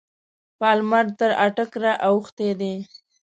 [0.59, 2.73] پالمر تر اټک را اوښتی دی.